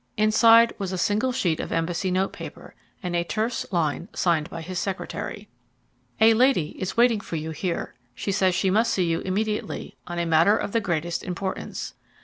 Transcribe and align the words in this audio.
Inside 0.17 0.73
was 0.79 0.91
a 0.91 0.97
single 0.97 1.31
sheet 1.31 1.59
of 1.59 1.71
embassy 1.71 2.09
note 2.09 2.33
paper, 2.33 2.73
and 3.03 3.15
a 3.15 3.23
terse 3.23 3.71
line 3.71 4.07
signed 4.15 4.49
by 4.49 4.61
his 4.63 4.79
secretary: 4.79 5.47
"A 6.19 6.33
lady 6.33 6.69
is 6.81 6.97
waiting 6.97 7.19
for 7.21 7.35
you 7.35 7.51
here. 7.51 7.93
She 8.15 8.31
says 8.31 8.55
she 8.55 8.71
must 8.71 8.91
see 8.91 9.05
you 9.05 9.19
immediately, 9.19 9.95
on 10.07 10.17
a 10.17 10.25
matter 10.25 10.57
of 10.57 10.71
the 10.71 10.81
greatest 10.81 11.23
importance." 11.23 11.93